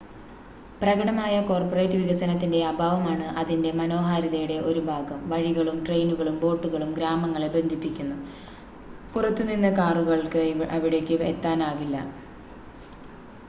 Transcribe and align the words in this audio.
പ്രകടമായ 0.81 1.33
കോർപ്പറേറ്റ് 1.49 1.97
വികസനത്തിൻ്റെ 1.99 2.59
അഭാവമാണ് 2.69 3.27
അതിൻ്റെ 3.41 3.71
മനോഹാരിതയുടെ 3.79 4.57
ഒരു 4.69 4.81
ഭാഗം 4.87 5.19
വഴികളും 5.31 5.77
ട്രെയിനുകളും 5.85 6.37
ബോട്ടുകളും 6.43 6.91
ഗ്രാമങ്ങളെ 6.93 7.49
ബന്ധിപ്പിക്കുന്നു 7.55 8.17
പുറത്തു 9.13 9.45
നിന്ന് 9.51 9.71
കാറുകൾക്ക് 9.77 10.43
അവിടേക്ക് 10.77 11.17
എത്താനാകില്ല 11.31 11.95